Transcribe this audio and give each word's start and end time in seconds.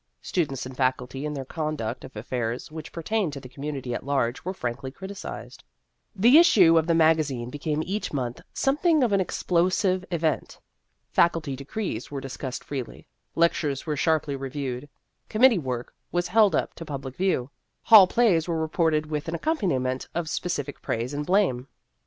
Students 0.23 0.65
and 0.65 0.75
Faculty 0.75 1.27
in 1.27 1.35
their 1.35 1.45
conduct 1.45 2.03
of 2.03 2.15
affairs 2.15 2.71
which 2.71 2.91
pertained 2.91 3.33
to 3.33 3.39
the 3.39 3.47
community 3.47 3.93
at 3.93 4.03
large 4.03 4.43
were 4.43 4.51
frankly 4.51 4.89
criticised. 4.89 5.63
The 6.15 6.39
issue 6.39 6.75
of 6.79 6.87
the 6.87 6.95
mag 6.95 7.19
azine 7.19 7.51
became 7.51 7.83
each 7.85 8.11
month 8.11 8.41
something 8.51 9.03
of 9.03 9.11
an 9.13 9.21
explosive 9.21 10.03
event. 10.09 10.59
Faculty 11.11 11.55
decrees 11.55 12.09
were 12.09 12.19
discussed 12.19 12.63
freely; 12.63 13.05
lectures 13.35 13.85
were 13.85 13.95
sharply 13.95 14.35
re 14.35 14.49
viewed; 14.49 14.89
committee 15.29 15.59
work 15.59 15.93
was 16.11 16.29
held 16.29 16.55
up 16.55 16.73
to 16.73 16.83
public 16.85 17.15
view; 17.15 17.51
hall 17.83 18.07
plays 18.07 18.47
were 18.47 18.59
reported 18.59 19.05
with 19.05 19.27
an 19.27 19.35
accompaniment 19.35 20.07
of 20.15 20.27
specific 20.27 20.81
praise 20.81 21.13
and 21.13 21.27
blame. 21.27 21.67